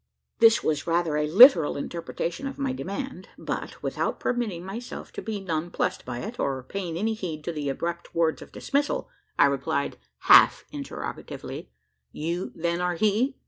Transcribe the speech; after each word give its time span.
This 0.39 0.63
was 0.63 0.87
rather 0.87 1.15
a 1.15 1.27
literal 1.27 1.77
interpretation 1.77 2.47
of 2.47 2.57
my 2.57 2.73
demand; 2.73 3.29
but, 3.37 3.83
without 3.83 4.19
permitting 4.19 4.65
myself 4.65 5.11
to 5.11 5.21
be 5.21 5.39
nonplussed 5.39 6.05
by 6.05 6.21
it, 6.21 6.39
or 6.39 6.63
paying 6.63 6.97
any 6.97 7.13
heed 7.13 7.43
to 7.43 7.51
the 7.51 7.69
abrupt 7.69 8.15
words 8.15 8.41
of 8.41 8.51
dismissal, 8.51 9.11
I 9.37 9.45
replied, 9.45 9.99
half 10.21 10.65
interrogatively: 10.71 11.69
"You, 12.11 12.51
then, 12.55 12.81
are 12.81 12.95
he? 12.95 13.37